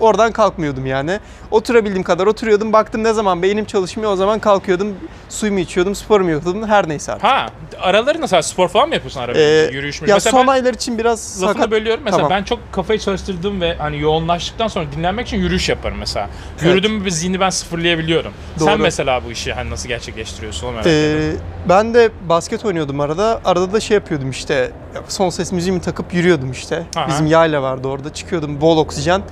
oradan 0.00 0.32
kalkmıyordum 0.32 0.86
yani. 0.86 1.20
Oturabildiğim 1.50 2.02
kadar 2.02 2.26
oturuyordum. 2.26 2.72
Baktım 2.72 3.04
ne 3.04 3.12
zaman 3.12 3.42
beynim 3.42 3.64
çalışmıyor 3.64 4.12
o 4.12 4.16
zaman 4.16 4.38
kalkıyordum. 4.38 4.94
Suyumu 5.28 5.58
içiyordum, 5.58 5.94
sporumu 5.94 6.30
yapıyordum. 6.30 6.68
Her 6.68 6.88
neyse 6.88 7.12
artık. 7.12 7.24
Ha, 7.24 7.46
araları 7.80 8.20
nasıl? 8.20 8.42
Spor 8.42 8.68
falan 8.68 8.88
mı 8.88 8.94
yapıyorsun 8.94 9.20
ara 9.20 9.32
Ee? 9.38 9.70
Yürüyüş 9.72 10.02
mü? 10.02 10.08
Ya 10.08 10.16
Mesela 10.16 10.30
son 10.30 10.46
ben 10.46 10.52
aylar 10.52 10.74
için 10.74 10.98
biraz 10.98 11.42
lafını 11.42 11.54
sakat. 11.58 11.70
bölüyorum. 11.70 12.00
Mesela 12.04 12.22
Tamam. 12.22 12.38
ben 12.38 12.44
çok 12.44 12.58
kafayı 12.72 12.98
çalıştırdığım 12.98 13.60
ve 13.60 13.74
hani 13.74 14.00
yoğunlaştıktan 14.00 14.68
sonra 14.68 14.86
dinlenmek 14.96 15.26
için 15.26 15.36
yürüyüş 15.36 15.68
yaparım 15.68 15.96
mesela. 15.98 16.28
Evet. 16.52 16.62
Yürüdüm 16.64 16.92
mü 16.94 17.10
zihni 17.10 17.40
ben 17.40 17.50
sıfırlayabiliyorum. 17.50 18.32
Sen 18.58 18.66
Doğru. 18.66 18.78
mesela 18.78 19.24
bu 19.26 19.30
işi 19.32 19.52
hani 19.52 19.70
nasıl 19.70 19.88
gerçekleştiriyorsun? 19.88 20.66
Onu 20.66 20.72
merak 20.72 20.86
ediyorum. 20.86 21.36
Ee, 21.66 21.68
ben 21.68 21.94
de 21.94 22.10
basket 22.28 22.64
oynuyordum 22.64 23.00
arada. 23.00 23.40
Arada 23.44 23.72
da 23.72 23.80
şey 23.80 23.94
yapıyordum 23.94 24.30
işte. 24.30 24.70
Son 25.08 25.30
ses 25.30 25.52
müziğimi 25.52 25.80
takıp 25.80 26.14
yürüyordum 26.14 26.50
işte. 26.52 26.82
Aha. 26.96 27.08
Bizim 27.08 27.26
yayla 27.26 27.62
vardı 27.62 27.88
orada. 27.88 28.12
Çıkıyordum 28.14 28.60
bol 28.60 28.78
oksijen. 28.78 29.22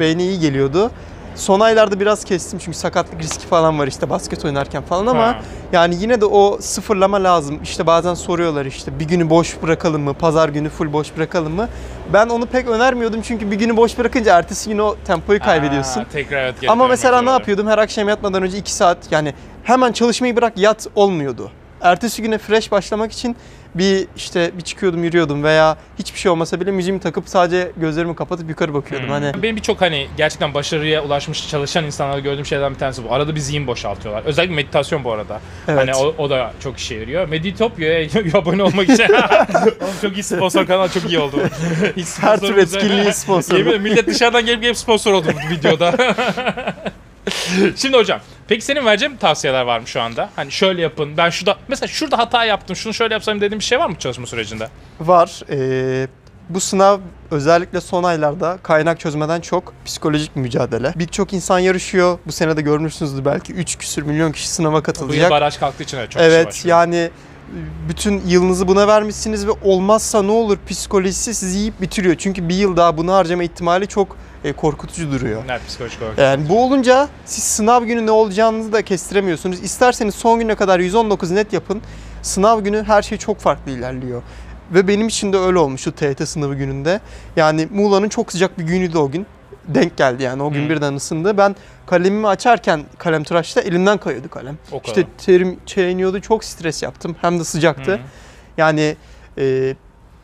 Beyne 0.00 0.22
iyi 0.22 0.40
geliyordu. 0.40 0.90
Son 1.34 1.60
aylarda 1.60 2.00
biraz 2.00 2.24
kestim 2.24 2.58
çünkü 2.58 2.78
sakatlık 2.78 3.22
riski 3.22 3.46
falan 3.46 3.78
var 3.78 3.86
işte 3.86 4.10
basket 4.10 4.44
oynarken 4.44 4.82
falan 4.82 5.06
ama 5.06 5.22
Ha. 5.26 5.40
yani 5.72 5.94
yine 6.00 6.20
de 6.20 6.24
o 6.24 6.58
sıfırlama 6.60 7.24
lazım. 7.24 7.60
İşte 7.62 7.86
bazen 7.86 8.14
soruyorlar 8.14 8.66
işte 8.66 8.98
bir 8.98 9.04
günü 9.04 9.30
boş 9.30 9.62
bırakalım 9.62 10.02
mı? 10.02 10.14
Pazar 10.14 10.48
günü 10.48 10.68
full 10.68 10.92
boş 10.92 11.16
bırakalım 11.16 11.52
mı? 11.54 11.68
Ben 12.12 12.28
onu 12.28 12.46
pek 12.46 12.68
önermiyordum 12.68 13.20
çünkü 13.22 13.50
bir 13.50 13.56
günü 13.56 13.76
boş 13.76 13.98
bırakınca 13.98 14.38
ertesi 14.38 14.70
gün 14.70 14.78
o 14.78 14.96
tempoyu 15.06 15.40
kaybediyorsun. 15.40 16.00
Aa, 16.00 16.06
tekrar 16.12 16.42
evet, 16.44 16.54
Ama 16.68 16.88
mesela 16.88 17.22
ne 17.22 17.30
yapıyordum? 17.30 17.66
Her 17.66 17.78
akşam 17.78 18.08
yatmadan 18.08 18.42
önce 18.42 18.58
2 18.58 18.72
saat 18.72 18.98
yani 19.10 19.34
hemen 19.62 19.92
çalışmayı 19.92 20.36
bırak 20.36 20.58
yat 20.58 20.86
olmuyordu. 20.94 21.50
Ertesi 21.84 22.22
güne 22.22 22.38
fresh 22.38 22.72
başlamak 22.72 23.12
için 23.12 23.36
bir 23.74 24.06
işte 24.16 24.50
bir 24.58 24.62
çıkıyordum 24.62 25.04
yürüyordum 25.04 25.44
veya 25.44 25.76
hiçbir 25.98 26.18
şey 26.18 26.30
olmasa 26.30 26.60
bile 26.60 26.70
müziğimi 26.70 27.00
takıp 27.00 27.28
sadece 27.28 27.72
gözlerimi 27.76 28.16
kapatıp 28.16 28.48
yukarı 28.48 28.74
bakıyordum. 28.74 29.08
Hmm. 29.08 29.14
Hani 29.14 29.42
Benim 29.42 29.56
birçok 29.56 29.80
hani 29.80 30.08
gerçekten 30.16 30.54
başarıya 30.54 31.04
ulaşmış 31.04 31.48
çalışan 31.48 31.84
insanlarda 31.84 32.20
gördüğüm 32.20 32.46
şeylerden 32.46 32.74
bir 32.74 32.78
tanesi 32.78 33.04
bu. 33.04 33.14
Arada 33.14 33.34
bir 33.34 33.40
zihin 33.40 33.66
boşaltıyorlar. 33.66 34.24
Özellikle 34.24 34.54
meditasyon 34.54 35.04
bu 35.04 35.12
arada. 35.12 35.40
Evet. 35.68 35.78
Hani 35.78 35.94
o, 35.94 36.14
o 36.18 36.30
da 36.30 36.52
çok 36.60 36.78
işe 36.78 36.94
yarıyor. 36.94 37.28
Meditopya'ya 37.28 38.08
abone 38.34 38.62
olmak 38.62 38.88
için. 38.88 39.04
Oğlum 39.80 39.94
çok 40.02 40.16
iyi 40.16 40.22
sponsor 40.22 40.66
kanal 40.66 40.88
çok 40.88 41.04
iyi 41.04 41.18
oldu. 41.18 41.36
Hiç 41.96 42.08
her 42.20 42.40
tür 42.40 42.56
etkinliği 42.56 43.12
sponsor. 43.12 43.56
Yemin 43.56 43.82
millet 43.82 44.06
dışarıdan 44.06 44.46
gelip 44.46 44.62
gelip 44.62 44.76
sponsor 44.76 45.12
oldu 45.12 45.28
bu 45.46 45.54
videoda. 45.54 45.94
Şimdi 47.76 47.96
hocam, 47.96 48.20
peki 48.48 48.64
senin 48.64 48.86
vereceğin 48.86 49.16
tavsiyeler 49.16 49.62
var 49.62 49.78
mı 49.80 49.86
şu 49.86 50.00
anda? 50.02 50.30
Hani 50.36 50.52
şöyle 50.52 50.82
yapın, 50.82 51.16
ben 51.16 51.30
şurada, 51.30 51.56
mesela 51.68 51.88
şurada 51.88 52.18
hata 52.18 52.44
yaptım, 52.44 52.76
şunu 52.76 52.94
şöyle 52.94 53.14
yapsam 53.14 53.40
dediğin 53.40 53.58
bir 53.60 53.64
şey 53.64 53.78
var 53.78 53.88
mı 53.88 53.96
çalışma 53.98 54.26
sürecinde? 54.26 54.68
Var. 55.00 55.40
Ee, 55.50 56.06
bu 56.48 56.60
sınav 56.60 56.98
özellikle 57.30 57.80
son 57.80 58.02
aylarda 58.04 58.58
kaynak 58.62 59.00
çözmeden 59.00 59.40
çok 59.40 59.72
psikolojik 59.84 60.36
bir 60.36 60.40
mücadele. 60.40 60.92
Birçok 60.96 61.32
insan 61.32 61.58
yarışıyor. 61.58 62.18
Bu 62.26 62.32
sene 62.32 62.56
de 62.56 62.62
görmüşsünüzdür 62.62 63.24
belki 63.24 63.52
3 63.52 63.76
küsür 63.78 64.02
milyon 64.02 64.32
kişi 64.32 64.48
sınava 64.48 64.78
Bu 64.78 64.82
katılacak. 64.82 65.30
baraj 65.30 65.58
kalktığı 65.58 65.82
için 65.82 65.96
evet 65.98 66.10
çok 66.10 66.22
kişi 66.22 66.32
var 66.32 66.38
Evet 66.38 66.54
şu 66.54 66.64
an. 66.74 66.78
yani 66.80 67.10
bütün 67.88 68.22
yılınızı 68.26 68.68
buna 68.68 68.86
vermişsiniz 68.86 69.46
ve 69.46 69.50
olmazsa 69.62 70.22
ne 70.22 70.30
olur 70.30 70.58
psikolojisi 70.68 71.34
sizi 71.34 71.58
yiyip 71.58 71.80
bitiriyor. 71.80 72.14
Çünkü 72.18 72.48
bir 72.48 72.54
yıl 72.54 72.76
daha 72.76 72.96
bunu 72.96 73.12
harcama 73.12 73.42
ihtimali 73.42 73.86
çok 73.86 74.16
e, 74.44 74.52
korkutucu 74.52 75.12
duruyor. 75.12 75.48
Net 75.48 75.66
psikolojik 75.66 76.02
olarak. 76.02 76.18
Yani 76.18 76.48
bu 76.48 76.64
olunca 76.64 77.08
siz 77.24 77.44
sınav 77.44 77.84
günü 77.84 78.06
ne 78.06 78.10
olacağınızı 78.10 78.72
da 78.72 78.82
kestiremiyorsunuz. 78.82 79.60
İsterseniz 79.62 80.14
son 80.14 80.38
güne 80.40 80.54
kadar 80.54 80.80
119 80.80 81.30
net 81.30 81.52
yapın. 81.52 81.82
Sınav 82.22 82.60
günü 82.60 82.82
her 82.82 83.02
şey 83.02 83.18
çok 83.18 83.38
farklı 83.38 83.70
ilerliyor. 83.72 84.22
Ve 84.70 84.88
benim 84.88 85.08
için 85.08 85.32
de 85.32 85.36
öyle 85.38 85.58
olmuştu 85.58 85.92
TYT 85.92 86.28
sınavı 86.28 86.54
gününde. 86.54 87.00
Yani 87.36 87.68
Muğla'nın 87.70 88.08
çok 88.08 88.32
sıcak 88.32 88.58
bir 88.58 88.64
günüydü 88.64 88.98
o 88.98 89.10
gün. 89.10 89.26
Denk 89.68 89.96
geldi 89.96 90.22
yani 90.22 90.42
o 90.42 90.50
gün 90.52 90.62
Hmm. 90.62 90.70
birden 90.70 90.94
ısındı. 90.94 91.38
Ben 91.38 91.56
kalemimi 91.86 92.28
açarken 92.28 92.82
kalem 92.98 93.24
tıraşta 93.24 93.60
elimden 93.60 93.98
kayıyordu 93.98 94.30
kalem. 94.30 94.58
O 94.72 94.78
kadar. 94.80 94.88
İşte 94.88 95.04
terim 95.26 95.58
çeğiniyordu. 95.66 96.20
Çok 96.20 96.44
stres 96.44 96.82
yaptım. 96.82 97.16
Hem 97.20 97.38
de 97.38 97.44
sıcaktı. 97.44 97.92
Hı. 97.92 97.98
Yani 98.58 98.96
e, 99.38 99.74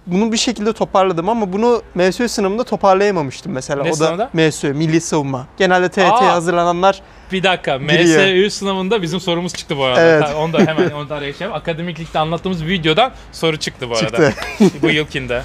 bunu 0.07 0.33
bir 0.33 0.37
şekilde 0.37 0.73
toparladım 0.73 1.29
ama 1.29 1.53
bunu 1.53 1.83
MSÖ 1.95 2.29
sınavında 2.29 2.65
toparlayamamıştım 2.65 3.53
mesela. 3.53 3.83
Ne 3.83 3.93
o 3.93 3.99
da? 3.99 4.31
MSÖ, 4.33 4.73
Milli 4.73 5.01
Savunma. 5.01 5.47
Genelde 5.59 5.89
TYT'ye 5.89 6.11
Aa! 6.13 6.33
hazırlananlar 6.35 7.03
Bir 7.33 7.43
dakika. 7.43 7.77
Giriyor. 7.77 8.47
MSÜ 8.47 8.51
sınavında 8.51 9.03
bizim 9.03 9.21
sorumuz 9.21 9.55
çıktı 9.55 9.77
bu 9.77 9.85
arada. 9.85 10.01
Evet. 10.01 10.23
Ta- 10.23 10.37
Onu 10.37 10.53
da 10.53 10.59
hemen 10.59 10.91
onu 10.91 11.09
da 11.09 11.15
araya. 11.15 11.53
Akademiklikte 11.53 12.19
anlattığımız 12.19 12.65
videodan 12.65 13.13
soru 13.33 13.57
çıktı 13.57 13.91
bu 13.91 13.95
arada. 13.97 14.31
çıktı. 14.33 14.35
bu 14.83 14.91
yılkinde. 14.91 15.43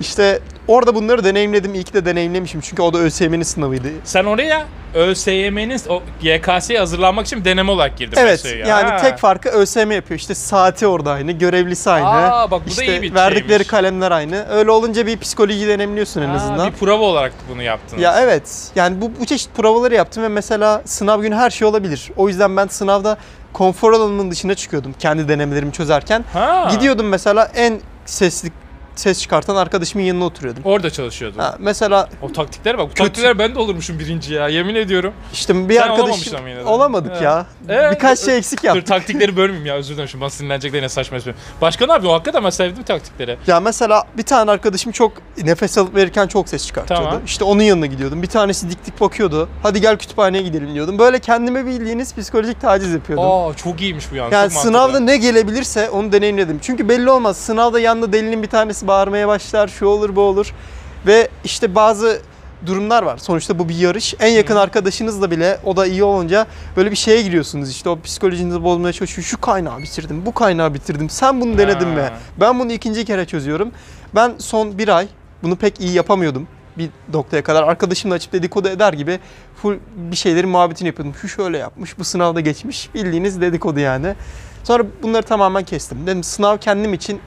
İşte 0.00 0.40
orada 0.68 0.94
bunları 0.94 1.24
deneyimledim. 1.24 1.74
İyi 1.74 1.84
ki 1.84 1.92
de 1.92 2.04
deneyimlemişim. 2.04 2.60
Çünkü 2.60 2.82
o 2.82 2.92
da 2.92 2.98
ÖSYM'nin 2.98 3.42
sınavıydı. 3.42 3.88
Sen 4.04 4.24
oraya 4.24 4.66
ÖSYM'nin 4.94 5.80
o 5.88 6.02
YKS'ye 6.22 6.78
hazırlanmak 6.78 7.26
için 7.26 7.44
deneme 7.44 7.70
olarak 7.72 7.96
girdin 7.96 8.16
Evet 8.20 8.44
MSÜ'ye. 8.44 8.66
yani 8.66 8.90
Ha. 8.90 8.96
tek 8.96 9.18
farkı 9.18 9.48
ÖSYM 9.48 9.90
yapıyor. 9.90 10.20
İşte 10.20 10.34
saati 10.34 10.86
orada 10.86 11.12
aynı, 11.12 11.32
görevlisi 11.32 11.90
aynı. 11.90 12.06
Aa, 12.08 12.50
bak 12.50 12.60
bu 12.64 12.66
da 12.66 12.70
işte 12.70 12.86
iyi 12.86 13.02
bir 13.02 13.14
verdikleri 13.14 13.48
şeymiş. 13.48 13.66
kalemler 13.68 14.10
aynı. 14.10 14.46
Öyle 14.50 14.70
olunca 14.70 15.06
bir 15.06 15.18
psikoloji 15.18 15.68
deneyimliyorsun 15.68 16.22
en 16.22 16.28
azından. 16.28 16.72
Bir 16.72 16.76
prova 16.76 17.04
olarak 17.04 17.32
bunu 17.50 17.62
yaptınız. 17.62 18.02
Ya 18.02 18.20
evet. 18.20 18.42
Yani 18.76 19.00
bu, 19.00 19.10
bu 19.20 19.26
çeşit 19.26 19.54
provaları 19.56 19.94
yaptım 19.94 20.22
ve 20.22 20.28
mesela 20.28 20.82
sınav 20.84 21.22
günü 21.22 21.34
her 21.34 21.50
şey 21.50 21.68
olabilir. 21.68 22.10
O 22.16 22.28
yüzden 22.28 22.56
ben 22.56 22.66
sınavda 22.66 23.16
konfor 23.52 23.92
alanımın 23.92 24.30
dışına 24.30 24.54
çıkıyordum 24.54 24.94
kendi 24.98 25.28
denemelerimi 25.28 25.72
çözerken. 25.72 26.24
Ha. 26.32 26.68
Gidiyordum 26.70 27.08
mesela 27.08 27.50
en 27.54 27.80
sesli 28.06 28.52
ses 28.96 29.20
çıkartan 29.22 29.56
arkadaşımın 29.56 30.04
yanına 30.04 30.24
oturuyordum. 30.24 30.62
Orada 30.64 30.90
çalışıyordun. 30.90 31.38
Ha, 31.38 31.56
mesela 31.58 32.08
O 32.22 32.32
taktiklere 32.32 32.78
bak. 32.78 32.84
Bu 32.84 32.88
Kötü. 32.88 33.02
taktikler 33.02 33.38
ben 33.38 33.54
de 33.54 33.58
olurmuşum 33.58 33.98
birinci 33.98 34.34
ya. 34.34 34.48
Yemin 34.48 34.74
ediyorum. 34.74 35.12
işte 35.32 35.68
bir 35.68 35.74
Sen 35.74 35.82
arkadaşım 35.88 36.46
yine 36.48 36.58
de. 36.60 36.64
olamadık 36.64 37.10
Evet. 37.12 37.22
ya. 37.22 37.46
Evet. 37.68 37.92
Birkaç 37.94 38.18
şey 38.18 38.36
eksik 38.38 38.62
Dur 38.62 38.66
yaptık. 38.66 38.86
taktikleri 38.86 39.36
bölmeyeyim 39.36 39.66
ya 39.66 39.74
özür 39.74 39.94
dilerim 39.94 40.08
şimdi 40.08 40.22
bana 40.22 40.30
sinirlenecekler 40.30 40.78
yine 40.78 40.88
saçma 40.88 41.16
espri. 41.16 41.34
Başka 41.60 41.86
ne 41.86 41.92
yapıyor? 41.92 42.12
Hakikaten 42.12 42.44
ben 42.44 42.50
sevdim 42.50 42.82
taktikleri. 42.82 43.36
Ya 43.46 43.60
mesela 43.60 44.04
bir 44.16 44.22
tane 44.22 44.50
arkadaşım 44.50 44.92
çok 44.92 45.12
nefes 45.44 45.78
alıp 45.78 45.94
verirken 45.94 46.26
çok 46.26 46.48
ses 46.48 46.66
çıkartıyordu. 46.66 47.04
Tamam. 47.04 47.20
İşte 47.26 47.44
onun 47.44 47.62
yanına 47.62 47.86
gidiyordum. 47.86 48.22
Bir 48.22 48.26
tanesi 48.28 48.70
dik 48.70 48.86
dik 48.86 49.00
bakıyordu. 49.00 49.48
Hadi 49.62 49.80
gel 49.80 49.96
kütüphaneye 49.98 50.42
gidelim 50.42 50.74
diyordum. 50.74 50.98
Böyle 50.98 51.18
kendime 51.18 51.66
bildiğiniz 51.66 52.14
psikolojik 52.14 52.60
taciz 52.60 52.92
yapıyordum. 52.94 53.24
Aa 53.30 53.54
çok 53.56 53.80
iyiymiş 53.80 54.12
bu 54.12 54.14
yani. 54.16 54.34
Yani 54.34 54.50
sınavda 54.50 54.78
mantıklı. 54.86 55.06
ne 55.06 55.16
gelebilirse 55.16 55.90
onu 55.90 56.12
deneyimledim. 56.12 56.58
Çünkü 56.62 56.88
belli 56.88 57.10
olmaz. 57.10 57.36
Sınavda 57.36 57.80
yanında 57.80 58.12
delinin 58.12 58.42
bir 58.42 58.48
tanesi 58.48 58.85
bağırmaya 58.86 59.28
başlar, 59.28 59.68
şu 59.68 59.86
olur 59.86 60.16
bu 60.16 60.20
olur. 60.20 60.52
Ve 61.06 61.28
işte 61.44 61.74
bazı 61.74 62.20
durumlar 62.66 63.02
var. 63.02 63.18
Sonuçta 63.18 63.58
bu 63.58 63.68
bir 63.68 63.74
yarış. 63.74 64.14
En 64.20 64.28
yakın 64.28 64.56
arkadaşınızla 64.56 65.30
bile 65.30 65.58
o 65.64 65.76
da 65.76 65.86
iyi 65.86 66.04
olunca 66.04 66.46
böyle 66.76 66.90
bir 66.90 66.96
şeye 66.96 67.22
giriyorsunuz. 67.22 67.70
İşte 67.70 67.88
o 67.88 68.00
psikolojinizi 68.00 68.62
bozmaya 68.64 68.92
çalışıyor. 68.92 69.24
Şu 69.24 69.40
kaynağı 69.40 69.78
bitirdim, 69.78 70.26
bu 70.26 70.34
kaynağı 70.34 70.74
bitirdim. 70.74 71.10
Sen 71.10 71.40
bunu 71.40 71.58
denedin 71.58 71.88
mi? 71.88 72.10
Ben 72.40 72.58
bunu 72.58 72.72
ikinci 72.72 73.04
kere 73.04 73.24
çözüyorum. 73.24 73.70
Ben 74.14 74.34
son 74.38 74.78
bir 74.78 74.88
ay 74.88 75.08
bunu 75.42 75.56
pek 75.56 75.80
iyi 75.80 75.92
yapamıyordum. 75.92 76.48
Bir 76.78 76.90
noktaya 77.12 77.42
kadar 77.42 77.62
arkadaşımla 77.62 78.14
açıp 78.14 78.32
dedikodu 78.32 78.68
eder 78.68 78.92
gibi 78.92 79.18
full 79.62 79.76
bir 79.96 80.16
şeylerin 80.16 80.48
muhabbetini 80.48 80.86
yapıyordum. 80.86 81.14
Şu 81.20 81.28
şöyle 81.28 81.58
yapmış, 81.58 81.98
bu 81.98 82.04
sınavda 82.04 82.40
geçmiş. 82.40 82.94
Bildiğiniz 82.94 83.40
dedikodu 83.40 83.80
yani. 83.80 84.14
Sonra 84.64 84.84
bunları 85.02 85.22
tamamen 85.22 85.64
kestim. 85.64 86.06
Dedim 86.06 86.22
sınav 86.22 86.56
kendim 86.58 86.94
için 86.94 87.20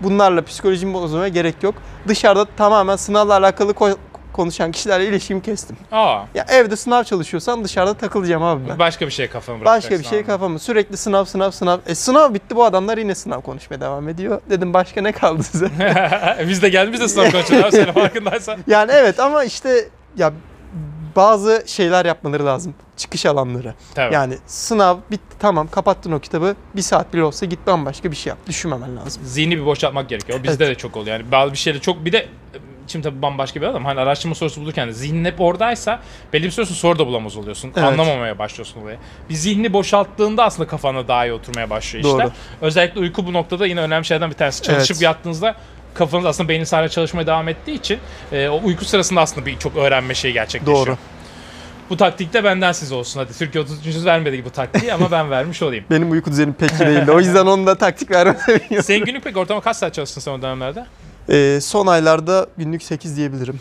bunlarla 0.00 0.42
psikolojimi 0.44 0.94
bozmaya 0.94 1.28
gerek 1.28 1.62
yok. 1.62 1.74
Dışarıda 2.08 2.44
tamamen 2.56 2.96
sınavla 2.96 3.34
alakalı 3.36 3.72
ko- 3.72 3.96
konuşan 4.32 4.72
kişilerle 4.72 5.06
ilişkimi 5.06 5.42
kestim. 5.42 5.76
Aa. 5.92 6.22
Ya 6.34 6.46
evde 6.48 6.76
sınav 6.76 7.04
çalışıyorsam 7.04 7.64
dışarıda 7.64 7.94
takılacağım 7.94 8.42
abi 8.42 8.68
ben. 8.68 8.78
Başka 8.78 9.06
bir 9.06 9.10
şey 9.12 9.28
kafamı 9.28 9.58
Başka 9.58 9.70
bırakacaksın 9.70 9.98
bir 10.04 10.08
şey 10.08 10.24
kafamı 10.26 10.58
sürekli 10.58 10.96
sınav 10.96 11.24
sınav 11.24 11.50
sınav. 11.50 11.78
E 11.86 11.94
sınav 11.94 12.34
bitti 12.34 12.56
bu 12.56 12.64
adamlar 12.64 12.98
yine 12.98 13.14
sınav 13.14 13.40
konuşmaya 13.40 13.80
devam 13.80 14.08
ediyor. 14.08 14.40
Dedim 14.50 14.74
başka 14.74 15.00
ne 15.02 15.12
kaldı 15.12 15.42
size? 15.42 15.68
Biz 16.48 16.62
de 16.62 16.68
geldik 16.68 16.92
biz 16.94 17.00
de 17.00 17.08
sınav 17.08 17.30
konuşuyoruz 17.30 17.64
abi 17.74 17.82
senin 17.82 17.92
farkındaysan. 18.02 18.58
yani 18.66 18.90
evet 18.94 19.20
ama 19.20 19.44
işte 19.44 19.88
ya 20.16 20.32
bazı 21.16 21.64
şeyler 21.66 22.04
yapmaları 22.04 22.46
lazım. 22.46 22.74
Çıkış 22.96 23.26
alanları. 23.26 23.74
Tabii. 23.94 24.14
Yani 24.14 24.34
sınav 24.46 24.96
bitti 25.10 25.36
tamam 25.38 25.68
kapattın 25.70 26.12
o 26.12 26.20
kitabı. 26.20 26.56
Bir 26.76 26.82
saat 26.82 27.12
bile 27.14 27.24
olsa 27.24 27.46
git 27.46 27.66
bambaşka 27.66 28.10
bir 28.10 28.16
şey 28.16 28.30
yap. 28.30 28.38
Düşünmemen 28.46 28.96
lazım. 28.96 29.22
Zihni 29.24 29.56
bir 29.56 29.66
boşaltmak 29.66 30.08
gerekiyor. 30.08 30.40
O 30.40 30.42
bizde 30.42 30.66
de 30.66 30.74
çok 30.74 30.96
oluyor. 30.96 31.18
Yani 31.18 31.32
bazı 31.32 31.52
bir 31.52 31.58
şeyle 31.58 31.80
çok 31.80 32.04
bir 32.04 32.12
de 32.12 32.28
şimdi 32.86 33.08
tabii 33.08 33.22
bambaşka 33.22 33.60
bir 33.60 33.66
adam. 33.66 33.84
Hani 33.84 34.00
araştırma 34.00 34.34
sorusu 34.34 34.60
bulurken 34.60 34.88
de 34.88 34.92
zihnin 34.92 35.24
hep 35.24 35.40
oradaysa 35.40 36.00
belli 36.32 36.44
bir 36.44 36.50
süre 36.50 36.66
soru 36.66 36.98
da 36.98 37.06
bulamaz 37.06 37.36
oluyorsun. 37.36 37.72
Evet. 37.76 37.88
Anlamamaya 37.88 38.38
başlıyorsun 38.38 38.82
olayı. 38.82 38.98
Bir 39.30 39.34
zihni 39.34 39.72
boşalttığında 39.72 40.44
aslında 40.44 40.68
kafana 40.68 41.08
daha 41.08 41.26
iyi 41.26 41.32
oturmaya 41.32 41.70
başlıyor. 41.70 42.04
Doğru. 42.04 42.30
Özellikle 42.60 43.00
uyku 43.00 43.26
bu 43.26 43.32
noktada 43.32 43.66
yine 43.66 43.80
önemli 43.80 44.04
şeylerden 44.04 44.30
bir 44.30 44.36
tanesi. 44.36 44.62
Çalışıp 44.62 44.94
Evet. 44.96 45.02
yattığınızda 45.02 45.54
kafanız 45.96 46.26
aslında 46.26 46.48
beynin 46.48 46.64
hala 46.64 46.88
çalışmaya 46.88 47.26
devam 47.26 47.48
ettiği 47.48 47.74
için 47.74 47.98
e, 48.32 48.48
o 48.48 48.60
uyku 48.64 48.84
sırasında 48.84 49.20
aslında 49.20 49.46
bir 49.46 49.58
çok 49.58 49.76
öğrenme 49.76 50.14
şeyi 50.14 50.32
gerçekleşiyor. 50.34 50.86
Doğru. 50.86 50.96
Bu 51.90 51.96
taktik 51.96 52.32
de 52.32 52.44
benden 52.44 52.72
size 52.72 52.94
olsun 52.94 53.20
hadi. 53.20 53.32
Türkiye 53.38 53.64
33. 53.64 54.04
vermedi 54.04 54.44
bu 54.44 54.50
taktiği 54.50 54.92
ama 54.92 55.10
ben 55.10 55.30
vermiş 55.36 55.62
olayım. 55.62 55.84
Benim 55.90 56.10
uyku 56.10 56.30
düzenim 56.30 56.54
pek 56.54 56.70
iyi 56.72 56.78
değildi. 56.80 57.10
O 57.10 57.18
yüzden 57.18 57.46
onu 57.46 57.66
da 57.66 57.74
taktik 57.74 58.10
vermem 58.10 58.36
Senin 58.82 59.04
günlük 59.04 59.24
peki 59.24 59.38
ortalama 59.38 59.62
kaç 59.62 59.76
saat 59.76 59.94
çalıştın 59.94 60.20
sen 60.20 60.32
o 60.32 60.42
dönemlerde? 60.42 60.86
Ee, 61.30 61.58
son 61.62 61.86
aylarda 61.86 62.46
günlük 62.58 62.82
8 62.82 63.16
diyebilirim. 63.16 63.60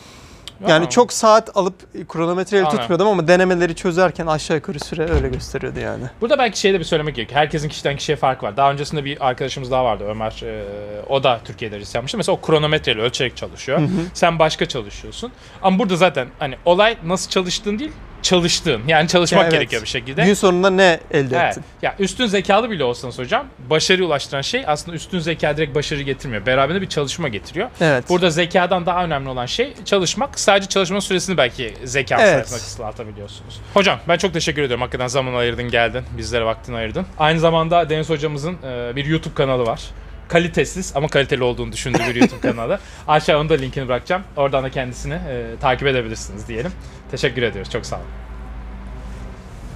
Yani 0.67 0.89
çok 0.89 1.13
saat 1.13 1.57
alıp 1.57 1.75
e, 1.95 2.05
kronometreyle 2.07 2.69
tutmuyordum 2.69 3.07
ama 3.07 3.27
denemeleri 3.27 3.75
çözerken 3.75 4.27
aşağı 4.27 4.57
yukarı 4.57 4.79
süre 4.79 5.09
öyle 5.11 5.29
gösteriyordu 5.29 5.79
yani. 5.79 6.03
Burada 6.21 6.37
belki 6.37 6.59
şey 6.59 6.73
de 6.73 6.79
bir 6.79 6.83
söylemek 6.83 7.15
gerekiyor. 7.15 7.41
Herkesin 7.41 7.69
kişiden 7.69 7.95
kişiye 7.95 8.15
farkı 8.15 8.45
var. 8.45 8.57
Daha 8.57 8.71
öncesinde 8.71 9.05
bir 9.05 9.27
arkadaşımız 9.27 9.71
daha 9.71 9.85
vardı 9.85 10.03
Ömer. 10.09 10.41
e, 10.43 10.63
o 11.09 11.23
da 11.23 11.39
Türkiye'de 11.45 11.79
risk 11.79 11.95
yapmıştı. 11.95 12.17
Mesela 12.17 12.35
o 12.37 12.41
kronometreyle 12.41 13.01
ölçerek 13.01 13.37
çalışıyor. 13.37 13.81
Sen 14.13 14.39
başka 14.39 14.65
çalışıyorsun. 14.65 15.31
Ama 15.61 15.79
burada 15.79 15.95
zaten 15.95 16.27
hani 16.39 16.55
olay 16.65 16.97
nasıl 17.05 17.29
çalıştığın 17.29 17.79
değil, 17.79 17.91
çalıştığın. 18.25 18.81
Yani 18.87 19.07
çalışmak 19.07 19.39
Ya 19.41 19.43
evet. 19.47 19.53
gerekiyor 19.53 19.81
bir 19.81 19.87
şekilde. 19.87 20.25
Gün 20.25 20.33
sonunda 20.33 20.69
ne 20.69 20.99
elde 21.11 21.37
Evet. 21.37 21.51
ettin? 21.51 21.63
Ya 21.81 21.95
üstün 21.99 22.25
zekalı 22.25 22.69
bile 22.69 22.83
olsanız 22.83 23.19
hocam 23.19 23.47
başarıya 23.69 24.07
ulaştıran 24.07 24.41
şey 24.41 24.63
aslında 24.67 24.95
üstün 24.97 25.19
zeka 25.19 25.57
direkt 25.57 25.75
başarı 25.75 26.01
getirmiyor. 26.01 26.45
Beraberinde 26.45 26.81
bir 26.81 26.89
çalışma 26.89 27.27
getiriyor. 27.27 27.69
Evet. 27.81 28.09
Burada 28.09 28.29
zekadan 28.29 28.85
daha 28.85 29.03
önemli 29.05 29.29
olan 29.29 29.45
şey 29.45 29.73
çalışmak. 29.85 30.39
Sadece 30.39 30.69
çalışma 30.69 31.01
süresini 31.01 31.37
belki 31.37 31.73
zeka 31.83 32.15
Evet. 32.19 32.29
sayesinde 32.49 32.59
kısaltabiliyorsunuz. 32.59 33.59
Hocam 33.73 33.99
ben 34.07 34.17
çok 34.17 34.33
teşekkür 34.33 34.61
ediyorum. 34.63 34.81
Hakikaten 34.81 35.07
zaman 35.07 35.33
ayırdın 35.33 35.69
geldin. 35.69 36.03
Bizlere 36.17 36.45
vaktini 36.45 36.75
ayırdın. 36.75 37.05
Aynı 37.19 37.39
zamanda 37.39 37.89
Deniz 37.89 38.09
hocamızın 38.09 38.57
bir 38.95 39.05
YouTube 39.05 39.33
kanalı 39.33 39.65
var. 39.65 39.81
Kalitesiz 40.27 40.91
ama 40.95 41.07
kaliteli 41.07 41.43
olduğunu 41.43 41.71
düşündüğü 41.71 41.99
bir 41.99 42.15
YouTube 42.15 42.41
kanalı. 42.51 42.79
Aşağı 43.07 43.39
onun 43.39 43.49
da 43.49 43.53
linkini 43.53 43.87
bırakacağım. 43.87 44.23
Oradan 44.37 44.63
da 44.63 44.69
kendisini 44.69 45.13
e, 45.13 45.45
takip 45.61 45.87
edebilirsiniz 45.87 46.47
diyelim. 46.47 46.71
Teşekkür 47.11 47.41
ediyoruz. 47.41 47.71
Çok 47.71 47.85
sağ 47.85 47.95
olun. 47.95 48.05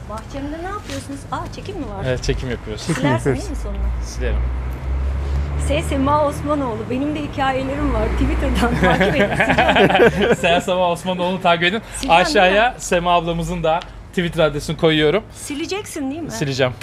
Bahçemde 0.09 0.57
ne 0.63 0.67
yapıyorsunuz? 0.69 1.19
Aa 1.31 1.53
çekim 1.55 1.75
mi 1.77 1.89
var? 1.89 2.03
Evet 2.07 2.23
çekim 2.23 2.51
yapıyoruz. 2.51 2.81
Silersin 2.81 3.35
değil 3.35 3.49
mi 3.49 3.55
sonuna? 3.55 4.03
Silerim. 4.05 4.39
S. 5.67 5.81
Sema 5.81 6.25
Osmanoğlu. 6.25 6.77
Benim 6.89 7.15
de 7.15 7.19
hikayelerim 7.23 7.93
var. 7.93 8.07
Twitter'dan 8.19 8.81
takip 8.81 9.15
edin. 9.15 10.33
Seher 10.41 10.61
Sabah 10.61 10.89
Osmanoğlu'nu 10.89 11.41
takip 11.41 11.63
edin. 11.63 11.81
Sileceğim, 11.95 12.21
Aşağıya 12.25 12.75
Sema 12.77 13.11
ablamızın 13.13 13.63
da 13.63 13.79
Twitter 14.09 14.43
adresini 14.43 14.77
koyuyorum. 14.77 15.23
Sileceksin 15.35 16.11
değil 16.11 16.21
mi? 16.21 16.31
Sileceğim. 16.31 16.73